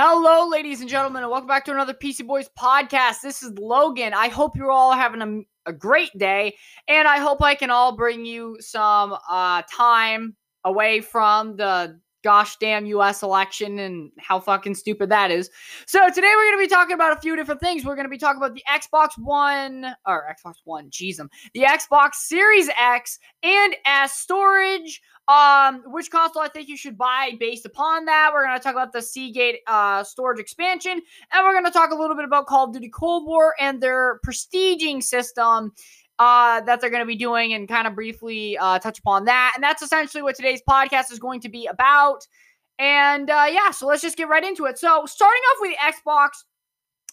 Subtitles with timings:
[0.00, 3.20] Hello, ladies and gentlemen, and welcome back to another PC Boys podcast.
[3.20, 4.14] This is Logan.
[4.14, 5.20] I hope you're all having
[5.66, 6.54] a, a great day,
[6.86, 12.56] and I hope I can all bring you some uh, time away from the gosh
[12.56, 15.50] damn US election and how fucking stupid that is.
[15.86, 17.84] So today we're going to be talking about a few different things.
[17.84, 21.16] We're going to be talking about the Xbox One or Xbox One, jeez,
[21.54, 25.00] the Xbox Series X and S storage.
[25.28, 28.30] Um, which console I think you should buy based upon that.
[28.32, 32.16] We're gonna talk about the Seagate uh, storage expansion, and we're gonna talk a little
[32.16, 35.74] bit about Call of Duty Cold War and their prestiging system
[36.18, 39.52] uh, that they're going to be doing and kind of briefly uh, touch upon that.
[39.54, 42.26] And that's essentially what today's podcast is going to be about.
[42.78, 44.78] And uh, yeah, so let's just get right into it.
[44.78, 46.28] So, starting off with the Xbox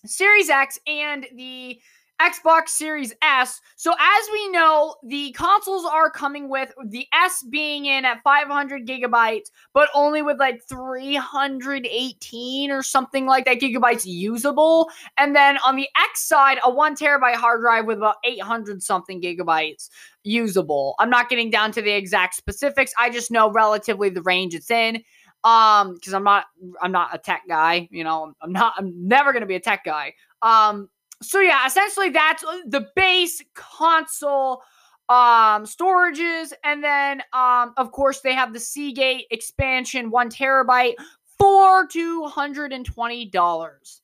[0.06, 1.80] Series X and the
[2.22, 3.60] Xbox Series S.
[3.76, 8.88] So, as we know, the consoles are coming with the S being in at 500
[8.88, 14.90] gigabytes, but only with like 318 or something like that gigabytes usable.
[15.18, 19.22] And then on the X side, a one terabyte hard drive with about 800 something
[19.22, 19.90] gigabytes
[20.24, 20.96] usable.
[21.00, 22.94] I'm not getting down to the exact specifics.
[22.98, 25.04] I just know relatively the range it's in
[25.44, 26.46] um because i'm not
[26.82, 29.84] i'm not a tech guy you know i'm not i'm never to be a tech
[29.86, 30.90] guy um
[31.22, 34.62] so yeah, essentially that's uh, the base console
[35.08, 40.96] um storages and then um of course they have the Seagate expansion 1 terabyte
[41.38, 44.02] for $220.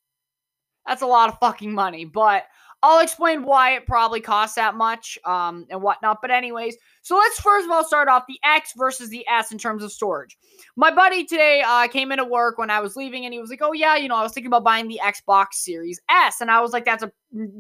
[0.88, 2.44] That's a lot of fucking money, but
[2.84, 6.18] I'll explain why it probably costs that much um, and whatnot.
[6.22, 9.58] But, anyways, so let's first of all start off the X versus the S in
[9.58, 10.38] terms of storage.
[10.76, 13.62] My buddy today uh, came into work when I was leaving and he was like,
[13.62, 16.42] Oh, yeah, you know, I was thinking about buying the Xbox Series S.
[16.42, 17.12] And I was like, That's a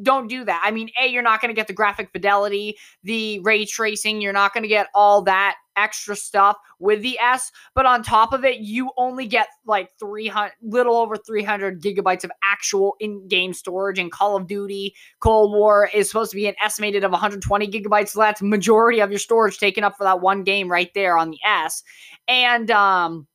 [0.01, 0.61] don't do that.
[0.65, 4.33] I mean, A, you're not going to get the graphic fidelity, the ray tracing, you're
[4.33, 8.43] not going to get all that extra stuff with the S, but on top of
[8.45, 13.99] it, you only get like 300, little over 300 gigabytes of actual in game storage.
[13.99, 18.09] And Call of Duty Cold War is supposed to be an estimated of 120 gigabytes.
[18.09, 21.31] So that's majority of your storage taken up for that one game right there on
[21.31, 21.83] the S.
[22.27, 23.27] And, um,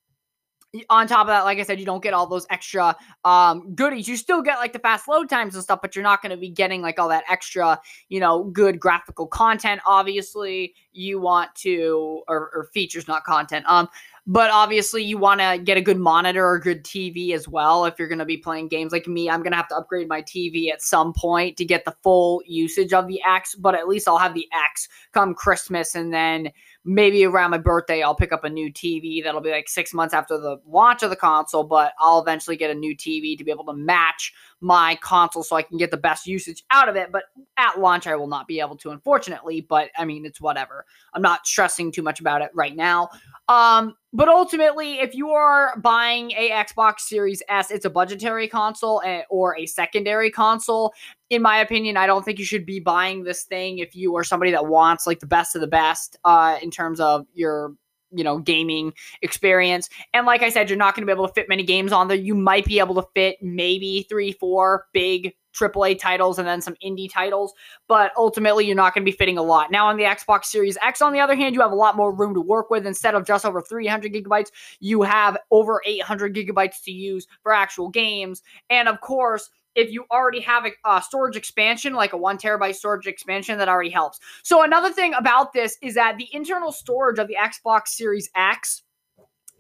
[0.91, 4.09] on top of that, like I said, you don't get all those extra um, goodies.
[4.09, 6.37] You still get like the fast load times and stuff, but you're not going to
[6.37, 9.81] be getting like all that extra, you know, good graphical content.
[9.87, 13.65] Obviously, you want to, or, or features, not content.
[13.69, 13.89] Um,
[14.29, 17.85] but obviously, you want to get a good monitor or good TV as well.
[17.85, 20.09] If you're going to be playing games like me, I'm going to have to upgrade
[20.09, 23.55] my TV at some point to get the full usage of the X.
[23.55, 26.51] But at least I'll have the X come Christmas, and then
[26.87, 29.23] maybe around my birthday, I'll pick up a new TV.
[29.23, 32.71] That'll be like six months after the launch of the console, but I'll eventually get
[32.71, 35.97] a new TV to be able to match my console so I can get the
[35.97, 37.11] best usage out of it.
[37.11, 37.25] But
[37.57, 39.61] at launch, I will not be able to, unfortunately.
[39.61, 40.87] But I mean, it's whatever.
[41.13, 43.09] I'm not stressing too much about it right now.
[43.49, 49.03] Um, but ultimately, if you are buying a Xbox Series S, it's a budgetary console
[49.05, 50.95] eh, or a secondary console.
[51.29, 54.25] In my opinion, I don't think you should be buying this thing if you are
[54.25, 57.73] somebody that wants like the best of the best uh, in terms of your
[58.13, 58.93] you know gaming
[59.23, 61.91] experience and like i said you're not going to be able to fit many games
[61.91, 66.47] on there you might be able to fit maybe three four big AAA titles and
[66.47, 67.55] then some indie titles,
[67.89, 69.71] but ultimately you're not going to be fitting a lot.
[69.71, 72.15] Now on the Xbox Series X, on the other hand, you have a lot more
[72.15, 72.87] room to work with.
[72.87, 74.51] Instead of just over 300 gigabytes,
[74.81, 78.43] you have over 800 gigabytes to use for actual games.
[78.71, 82.75] And of course, if you already have a, a, storage expansion, like a one terabyte
[82.75, 84.19] storage expansion, that already helps.
[84.43, 88.83] So another thing about this is that the internal storage of the Xbox Series X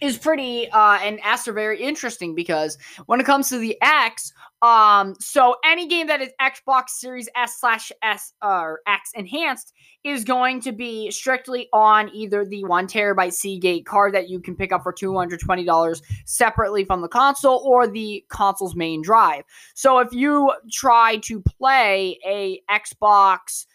[0.00, 4.32] is pretty uh, and S are very interesting because when it comes to the X,
[4.62, 9.72] um, so any game that is Xbox Series S slash S or X enhanced
[10.02, 14.56] is going to be strictly on either the one terabyte Seagate card that you can
[14.56, 19.02] pick up for two hundred twenty dollars separately from the console or the console's main
[19.02, 19.44] drive.
[19.74, 23.66] So if you try to play a Xbox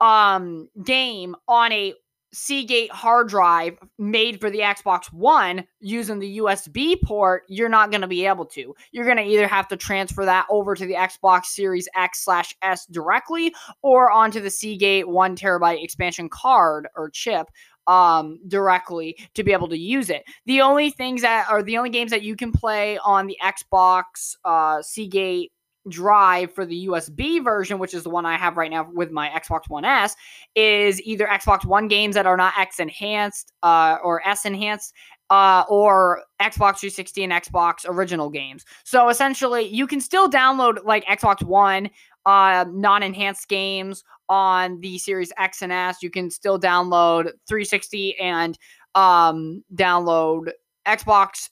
[0.00, 1.94] um game on a
[2.34, 8.00] Seagate hard drive made for the Xbox One using the USB port, you're not going
[8.00, 8.74] to be able to.
[8.90, 12.54] You're going to either have to transfer that over to the Xbox Series X slash
[12.62, 17.48] S directly or onto the Seagate one terabyte expansion card or chip
[17.88, 20.22] um directly to be able to use it.
[20.46, 24.36] The only things that are the only games that you can play on the Xbox
[24.44, 25.52] uh Seagate
[25.88, 29.28] drive for the USB version, which is the one I have right now with my
[29.28, 30.14] Xbox One S,
[30.54, 34.94] is either Xbox One games that are not X enhanced uh, or S enhanced.
[35.30, 38.66] Uh, or Xbox 360 and Xbox original games.
[38.84, 41.88] So essentially, you can still download like Xbox One
[42.26, 46.02] uh, non enhanced games on the Series X and S.
[46.02, 48.58] You can still download 360 and
[48.94, 50.50] um, download
[50.86, 51.48] Xbox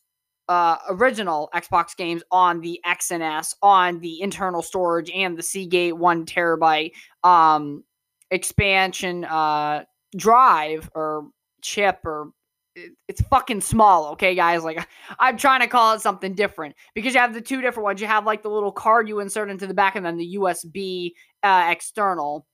[0.50, 5.44] uh, original Xbox games on the X and S, on the internal storage, and the
[5.44, 6.90] Seagate one terabyte
[7.22, 7.84] um,
[8.32, 9.84] expansion uh,
[10.16, 11.28] drive or
[11.62, 12.32] chip or
[13.06, 14.64] it's fucking small, okay, guys?
[14.64, 14.88] Like,
[15.20, 18.00] I'm trying to call it something different because you have the two different ones.
[18.00, 21.12] You have like the little card you insert into the back, and then the USB
[21.44, 22.44] uh, external.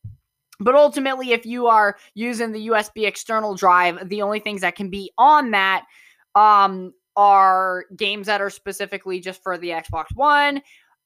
[0.61, 4.91] But ultimately, if you are using the USB external drive, the only things that can
[4.91, 5.87] be on that
[6.35, 10.63] um, are games that are specifically just for the Xbox One,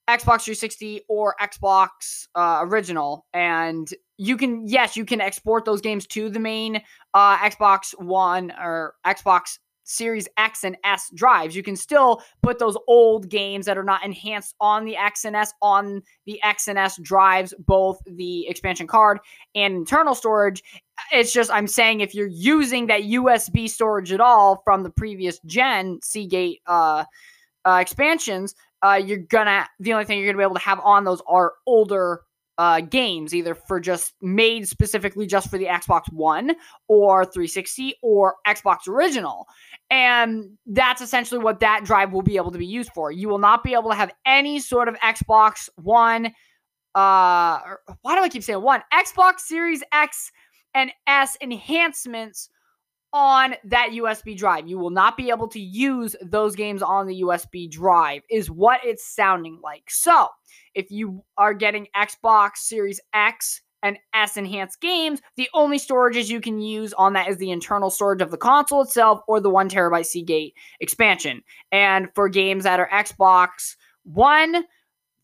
[0.08, 3.26] Xbox 360, or Xbox uh, Original.
[3.32, 6.82] And you can, yes, you can export those games to the main
[7.14, 9.58] uh, Xbox One or Xbox
[9.90, 11.56] Series X and S drives.
[11.56, 15.34] You can still put those old games that are not enhanced on the X and
[15.34, 19.18] S on the X and S drives, both the expansion card
[19.54, 20.62] and internal storage.
[21.12, 25.38] It's just I'm saying if you're using that USB storage at all from the previous
[25.46, 27.04] gen Seagate uh,
[27.64, 31.04] uh, expansions, uh, you're gonna the only thing you're gonna be able to have on
[31.04, 32.22] those are older
[32.60, 36.54] uh, games, either for just made specifically just for the Xbox One
[36.88, 39.46] or 360 or Xbox Original.
[39.88, 43.10] And that's essentially what that drive will be able to be used for.
[43.10, 46.26] You will not be able to have any sort of Xbox One.
[46.94, 47.60] Uh,
[48.02, 48.82] why do I keep saying one?
[48.92, 50.30] Xbox Series X
[50.74, 52.50] and S enhancements
[53.12, 54.68] on that USB drive.
[54.68, 58.80] You will not be able to use those games on the USB drive, is what
[58.84, 59.84] it's sounding like.
[59.88, 60.28] So,
[60.74, 66.40] if you are getting Xbox Series X and S enhanced games, the only storages you
[66.40, 69.68] can use on that is the internal storage of the console itself or the one
[69.68, 71.42] terabyte Seagate expansion.
[71.72, 74.64] And for games that are Xbox One,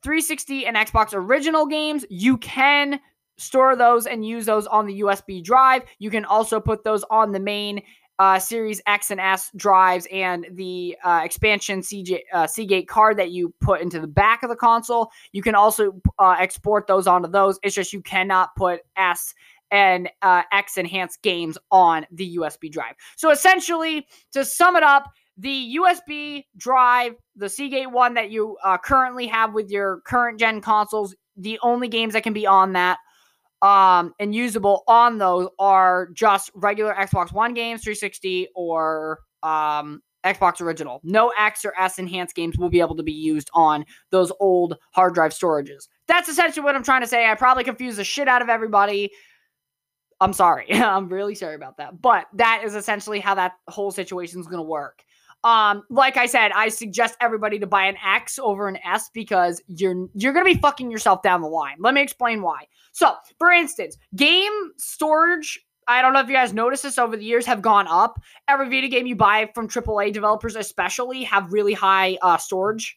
[0.03, 3.01] 360, and Xbox original games, you can
[3.39, 5.83] store those and use those on the USB drive.
[5.99, 7.83] You can also put those on the main
[8.19, 13.31] uh, Series X and S drives and the uh, expansion CJ, uh, Seagate card that
[13.31, 15.11] you put into the back of the console.
[15.33, 17.59] You can also uh, export those onto those.
[17.63, 19.35] It's just you cannot put S
[19.71, 22.95] and uh, X enhanced games on the USB drive.
[23.17, 28.79] So essentially, to sum it up, the USB drive, the Seagate one that you uh,
[28.79, 32.99] currently have with your current gen consoles, the only games that can be on that
[33.67, 40.61] um, and usable on those are just regular Xbox One games, 360, or um, Xbox
[40.61, 41.01] Original.
[41.03, 44.77] No X or S enhanced games will be able to be used on those old
[44.93, 45.89] hard drive storages.
[46.07, 47.29] That's essentially what I'm trying to say.
[47.29, 49.11] I probably confused the shit out of everybody.
[50.21, 50.73] I'm sorry.
[50.73, 52.01] I'm really sorry about that.
[52.01, 55.03] But that is essentially how that whole situation is going to work.
[55.45, 59.63] Um, like I said, I suggest everybody to buy an X over an S because
[59.69, 61.77] you're you're gonna be fucking yourself down the line.
[61.79, 62.67] Let me explain why.
[62.93, 65.61] So, for instance, game storage.
[65.89, 68.21] I don't know if you guys noticed this over the years have gone up.
[68.49, 72.97] Every video game you buy from AAA developers, especially, have really high uh, storage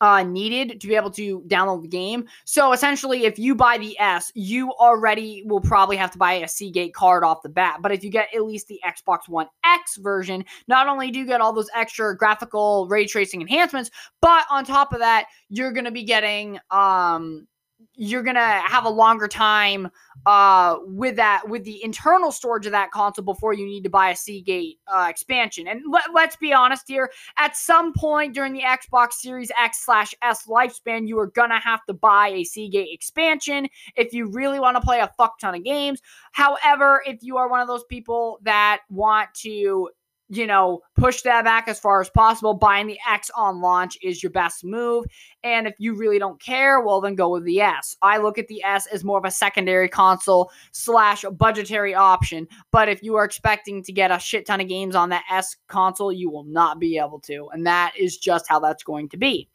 [0.00, 2.26] uh, needed to be able to download the game.
[2.44, 6.48] So essentially, if you buy the S, you already will probably have to buy a
[6.48, 7.78] Seagate card off the bat.
[7.80, 11.26] But if you get at least the Xbox One X version, not only do you
[11.26, 13.90] get all those extra graphical ray tracing enhancements,
[14.20, 17.46] but on top of that, you're going to be getting um,
[17.94, 19.88] you're gonna have a longer time
[20.26, 24.10] uh, with that with the internal storage of that console before you need to buy
[24.10, 25.66] a Seagate uh, expansion.
[25.68, 30.14] And let, let's be honest here, at some point during the Xbox Series X slash
[30.22, 34.76] S lifespan, you are gonna have to buy a Seagate expansion if you really want
[34.76, 36.00] to play a fuck ton of games.
[36.32, 39.90] However, if you are one of those people that want to
[40.28, 42.52] you know, push that back as far as possible.
[42.52, 45.06] Buying the X on launch is your best move.
[45.42, 47.96] And if you really don't care, well, then go with the S.
[48.02, 52.46] I look at the S as more of a secondary console slash budgetary option.
[52.70, 55.56] But if you are expecting to get a shit ton of games on that S
[55.66, 57.48] console, you will not be able to.
[57.52, 59.48] And that is just how that's going to be.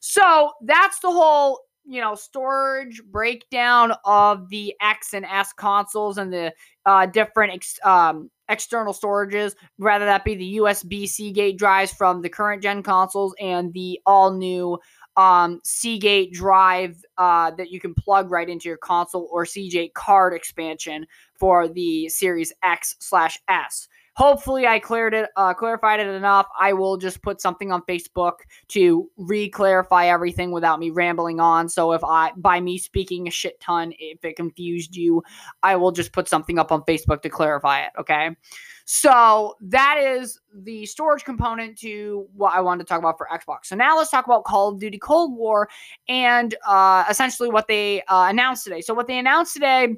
[0.00, 6.32] So that's the whole you know storage breakdown of the X and S consoles and
[6.32, 6.52] the
[6.86, 12.28] uh, different ex- um, external storages, whether that be the USB Seagate drives from the
[12.28, 14.78] current gen consoles and the all new
[15.16, 20.34] um, Seagate drive uh, that you can plug right into your console or Seagate card
[20.34, 21.06] expansion
[21.38, 23.88] for the Series X slash S.
[24.20, 26.46] Hopefully, I cleared it, uh, clarified it enough.
[26.58, 28.34] I will just put something on Facebook
[28.68, 31.70] to re-clarify everything without me rambling on.
[31.70, 35.22] So if I, by me speaking a shit ton, if it confused you,
[35.62, 37.92] I will just put something up on Facebook to clarify it.
[37.98, 38.36] Okay.
[38.84, 43.68] So that is the storage component to what I wanted to talk about for Xbox.
[43.68, 45.66] So now let's talk about Call of Duty Cold War
[46.08, 48.82] and uh, essentially what they uh, announced today.
[48.82, 49.96] So what they announced today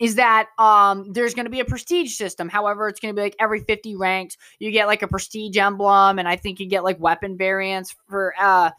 [0.00, 2.48] is that um there's going to be a prestige system.
[2.48, 6.18] However, it's going to be like every 50 ranks, you get like a prestige emblem,
[6.18, 8.70] and I think you get like weapon variants for uh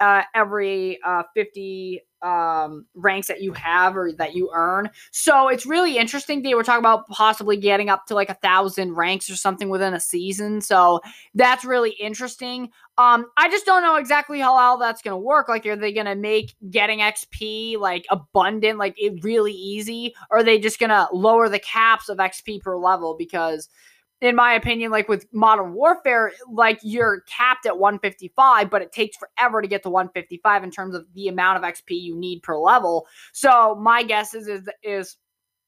[0.00, 4.90] uh every uh 50 um ranks that you have or that you earn.
[5.10, 6.42] So it's really interesting.
[6.42, 9.94] They were talking about possibly getting up to like a thousand ranks or something within
[9.94, 10.60] a season.
[10.60, 11.00] So
[11.34, 12.70] that's really interesting.
[12.96, 15.48] Um, I just don't know exactly how all that's gonna work.
[15.48, 20.44] Like, are they gonna make getting XP like abundant, like it really easy, or are
[20.44, 23.14] they just gonna lower the caps of XP per level?
[23.16, 23.68] Because
[24.20, 29.16] in my opinion, like with Modern Warfare, like you're capped at 155, but it takes
[29.16, 32.58] forever to get to 155 in terms of the amount of XP you need per
[32.58, 33.06] level.
[33.32, 35.16] So my guess is is, is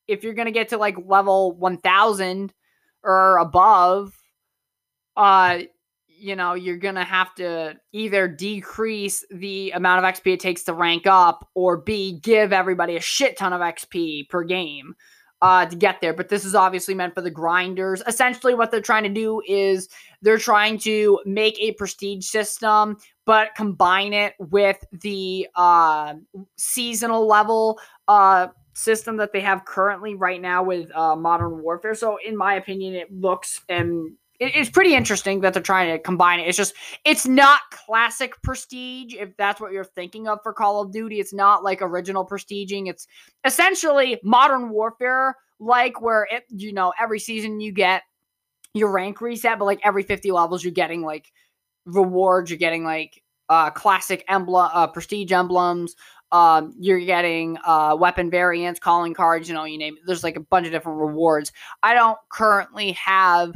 [0.08, 2.52] if you're gonna get to like level 1000
[3.04, 4.12] or above,
[5.16, 5.60] uh,
[6.08, 10.74] you know, you're gonna have to either decrease the amount of XP it takes to
[10.74, 14.96] rank up, or B, give everybody a shit ton of XP per game
[15.42, 16.12] uh, to get there.
[16.12, 18.02] But this is obviously meant for the grinders.
[18.06, 19.88] Essentially, what they're trying to do is
[20.22, 26.14] they're trying to make a prestige system, but combine it with the uh,
[26.56, 27.78] seasonal level
[28.08, 31.94] uh, system that they have currently right now with uh, Modern Warfare.
[31.94, 36.40] So, in my opinion, it looks and it's pretty interesting that they're trying to combine
[36.40, 36.48] it.
[36.48, 40.92] It's just it's not classic prestige if that's what you're thinking of for Call of
[40.92, 41.20] Duty.
[41.20, 42.88] It's not like original prestiging.
[42.88, 43.06] It's
[43.44, 48.02] essentially modern warfare like where it you know every season you get
[48.72, 51.30] your rank reset but like every 50 levels you're getting like
[51.84, 55.94] rewards, you're getting like uh classic emblem uh prestige emblems,
[56.32, 60.02] um, you're getting uh, weapon variants, calling cards, you know, you name it.
[60.06, 61.52] There's like a bunch of different rewards.
[61.82, 63.52] I don't currently have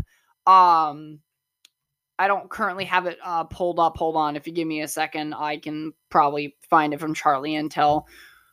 [0.47, 1.21] um,
[2.19, 3.97] I don't currently have it uh, pulled up.
[3.97, 4.37] Hold on.
[4.37, 8.05] If you give me a second, I can probably find it from Charlie Intel.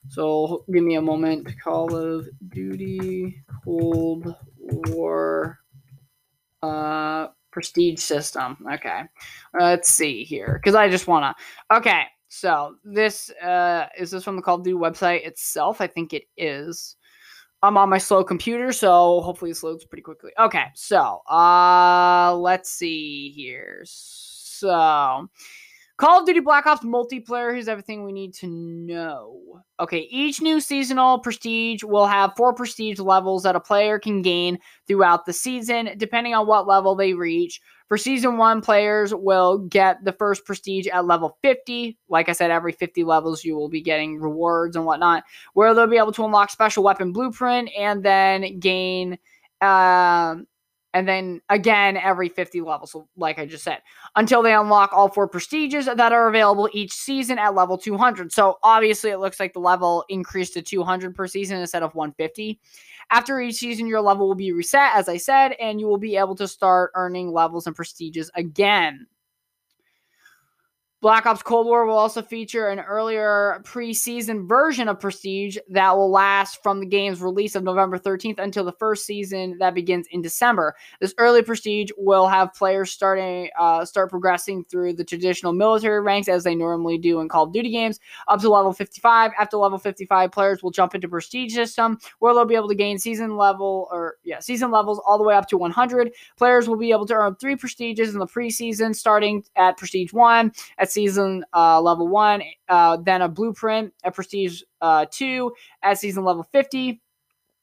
[0.09, 1.47] So give me a moment.
[1.63, 5.59] Call of Duty Cold War
[6.63, 8.57] uh, Prestige System.
[8.73, 9.03] Okay.
[9.59, 10.59] Let's see here.
[10.61, 11.75] Because I just want to.
[11.75, 12.03] Okay.
[12.29, 15.81] So this uh, is this from the Call of Duty website itself?
[15.81, 16.95] I think it is.
[17.63, 20.31] I'm on my slow computer, so hopefully this loads pretty quickly.
[20.39, 23.81] Okay, so uh let's see here.
[23.85, 25.29] So
[26.01, 29.61] Call of Duty Black Ops multiplayer, here's everything we need to know.
[29.79, 34.57] Okay, each new seasonal prestige will have four prestige levels that a player can gain
[34.87, 37.61] throughout the season, depending on what level they reach.
[37.87, 41.99] For season one, players will get the first prestige at level 50.
[42.09, 45.85] Like I said, every 50 levels, you will be getting rewards and whatnot, where they'll
[45.85, 49.19] be able to unlock special weapon blueprint and then gain.
[49.61, 50.47] Um,
[50.93, 53.81] and then again every 50 levels, like I just said,
[54.15, 58.31] until they unlock all four prestiges that are available each season at level 200.
[58.31, 62.59] So obviously, it looks like the level increased to 200 per season instead of 150.
[63.09, 66.15] After each season, your level will be reset, as I said, and you will be
[66.15, 69.07] able to start earning levels and prestiges again.
[71.01, 76.11] Black Ops Cold War will also feature an earlier preseason version of Prestige that will
[76.11, 80.21] last from the game's release of November 13th until the first season that begins in
[80.21, 80.75] December.
[80.99, 86.27] This early Prestige will have players starting uh, start progressing through the traditional military ranks
[86.27, 89.31] as they normally do in Call of Duty games up to level 55.
[89.39, 92.99] After level 55, players will jump into Prestige system where they'll be able to gain
[92.99, 96.11] season level or yeah season levels all the way up to 100.
[96.37, 100.51] Players will be able to earn three prestiges in the preseason starting at Prestige one
[100.77, 106.23] at season uh, level one, uh, then a blueprint at prestige uh, two at season
[106.23, 107.01] level 50.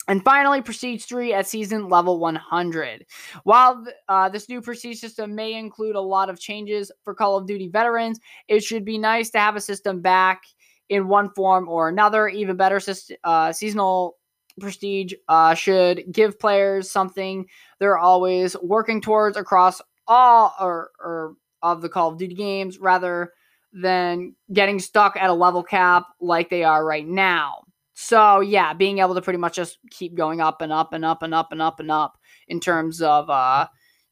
[0.08, 3.04] And finally, Prestige 3 at season level 100.
[3.44, 7.46] While uh, this new Prestige system may include a lot of changes for Call of
[7.46, 8.18] Duty veterans,
[8.48, 10.44] it should be nice to have a system back
[10.88, 12.26] in one form or another.
[12.26, 12.80] Even better,
[13.22, 14.16] uh, seasonal
[14.58, 17.46] Prestige uh, should give players something
[17.78, 23.32] they're always working towards across all or, or of the Call of Duty games rather
[23.72, 27.62] than getting stuck at a level cap like they are right now.
[27.94, 31.22] So yeah, being able to pretty much just keep going up and up and up
[31.22, 33.66] and up and up and up in terms of uh,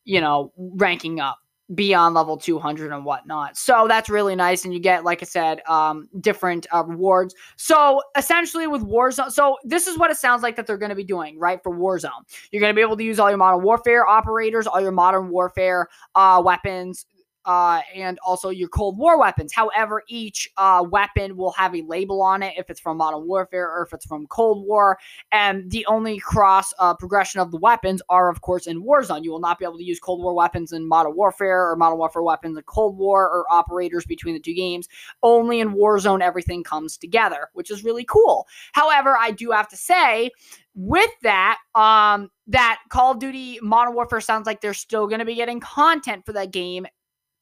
[0.05, 1.39] you know, ranking up
[1.75, 3.57] beyond level 200 and whatnot.
[3.57, 4.65] So that's really nice.
[4.65, 7.35] And you get, like I said, um, different uh, rewards.
[7.57, 10.97] So essentially with Warzone, so this is what it sounds like that they're going to
[10.97, 11.61] be doing, right?
[11.63, 12.23] For Warzone,
[12.53, 15.29] you're going to be able to use all your modern warfare operators, all your modern
[15.29, 17.05] warfare uh, weapons,
[17.47, 19.53] uh, and also your Cold War weapons.
[19.53, 23.71] However, each uh, weapon will have a label on it if it's from Modern Warfare
[23.71, 24.99] or if it's from Cold War.
[25.31, 29.23] And the only cross uh, progression of the weapons are, of course, in Warzone.
[29.23, 31.99] You will not be able to use Cold War weapons in Modern Warfare or Modern
[31.99, 34.89] Warfare weapons in Cold War or operators between the two games.
[35.23, 38.47] Only in Warzone, everything comes together, which is really cool.
[38.73, 40.31] However, I do have to say,
[40.75, 45.25] with that, um, that Call of Duty Modern Warfare sounds like they're still going to
[45.25, 46.87] be getting content for that game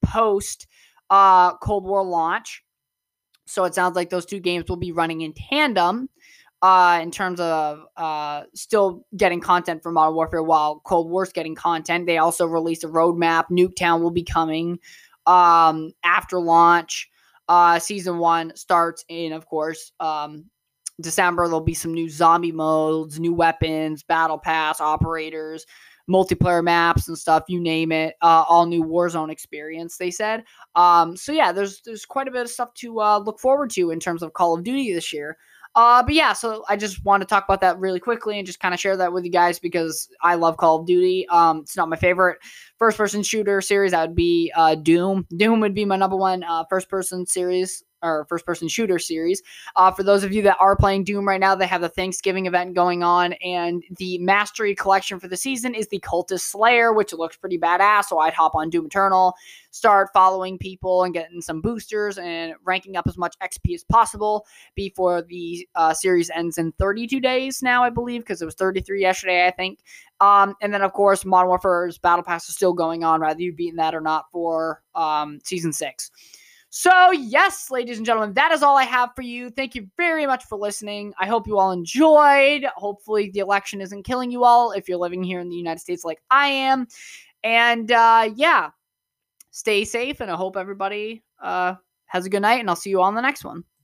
[0.04, 0.66] post
[1.10, 2.62] uh, Cold War launch.
[3.46, 6.08] So it sounds like those two games will be running in tandem
[6.62, 11.54] uh, in terms of uh, still getting content for Modern Warfare while Cold War's getting
[11.54, 12.06] content.
[12.06, 13.44] They also released a roadmap.
[13.50, 14.78] Nuketown will be coming
[15.26, 17.10] um, after launch.
[17.48, 20.46] Uh, season one starts in, of course, um,
[21.02, 21.46] December.
[21.46, 25.66] There'll be some new zombie modes, new weapons, battle pass, operators,
[26.08, 27.44] multiplayer maps and stuff.
[27.48, 28.14] You name it.
[28.20, 29.96] Uh, all new Warzone experience.
[29.96, 30.44] They said.
[30.74, 33.90] Um, so yeah, there's there's quite a bit of stuff to uh, look forward to
[33.90, 35.36] in terms of Call of Duty this year.
[35.76, 38.60] Uh, but yeah, so I just want to talk about that really quickly and just
[38.60, 41.26] kind of share that with you guys because I love Call of Duty.
[41.28, 42.38] Um, it's not my favorite
[42.78, 43.90] first person shooter series.
[43.90, 45.26] That would be uh, Doom.
[45.36, 49.42] Doom would be my number one uh, first person series or first person shooter series.
[49.76, 52.46] Uh, for those of you that are playing Doom right now, they have the Thanksgiving
[52.46, 57.12] event going on, and the mastery collection for the season is the Cultist Slayer, which
[57.12, 58.04] looks pretty badass.
[58.04, 59.34] So I'd hop on Doom Eternal,
[59.70, 64.46] start following people and getting some boosters and ranking up as much XP as possible
[64.74, 69.00] before the uh, series ends in 32 days now, I believe, because it was 33
[69.00, 69.80] yesterday, I think.
[70.20, 73.56] Um, and then, of course, Modern Warfare's Battle Pass is still going on, whether you've
[73.56, 76.10] beaten that or not for um, season six.
[76.76, 79.48] So, yes, ladies and gentlemen, that is all I have for you.
[79.48, 81.14] Thank you very much for listening.
[81.20, 82.64] I hope you all enjoyed.
[82.74, 86.04] Hopefully, the election isn't killing you all if you're living here in the United States
[86.04, 86.88] like I am.
[87.44, 88.70] And uh, yeah,
[89.52, 91.76] stay safe, and I hope everybody uh,
[92.06, 93.62] has a good night, and I'll see you all on the next one.